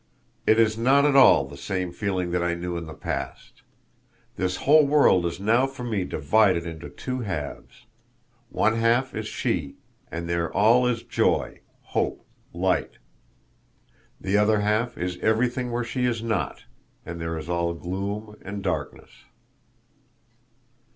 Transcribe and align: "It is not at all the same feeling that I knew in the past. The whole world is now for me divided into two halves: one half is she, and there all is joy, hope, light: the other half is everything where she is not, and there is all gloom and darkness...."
"It 0.47 0.57
is 0.59 0.79
not 0.79 1.05
at 1.05 1.15
all 1.15 1.45
the 1.45 1.55
same 1.55 1.91
feeling 1.91 2.31
that 2.31 2.41
I 2.41 2.55
knew 2.55 2.75
in 2.75 2.87
the 2.87 2.95
past. 2.95 3.61
The 4.35 4.47
whole 4.61 4.87
world 4.87 5.27
is 5.27 5.39
now 5.39 5.67
for 5.67 5.83
me 5.83 6.05
divided 6.05 6.65
into 6.65 6.89
two 6.89 7.19
halves: 7.19 7.85
one 8.49 8.77
half 8.77 9.13
is 9.13 9.27
she, 9.27 9.75
and 10.11 10.27
there 10.27 10.51
all 10.51 10.87
is 10.87 11.03
joy, 11.03 11.59
hope, 11.81 12.25
light: 12.51 12.93
the 14.19 14.39
other 14.39 14.61
half 14.61 14.97
is 14.97 15.19
everything 15.21 15.69
where 15.69 15.83
she 15.83 16.05
is 16.05 16.23
not, 16.23 16.63
and 17.05 17.21
there 17.21 17.37
is 17.37 17.47
all 17.47 17.75
gloom 17.75 18.37
and 18.41 18.63
darkness...." 18.63 19.11